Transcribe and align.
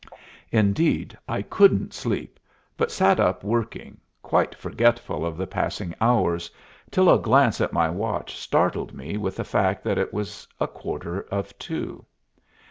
Indeed, 0.51 1.15
I 1.27 1.43
couldn't 1.43 1.93
sleep, 1.93 2.39
but 2.75 2.89
sat 2.91 3.19
up 3.19 3.43
working, 3.43 3.99
quite 4.23 4.55
forgetful 4.55 5.23
of 5.23 5.37
the 5.37 5.45
passing 5.45 5.93
hours, 6.01 6.49
till 6.89 7.07
a 7.07 7.19
glance 7.19 7.61
at 7.61 7.71
my 7.71 7.87
watch 7.87 8.35
startled 8.35 8.95
me 8.95 9.15
with 9.17 9.35
the 9.35 9.43
fact 9.43 9.83
that 9.83 9.99
it 9.99 10.11
was 10.11 10.47
a 10.59 10.65
quarter 10.67 11.21
of 11.29 11.55
two. 11.59 12.03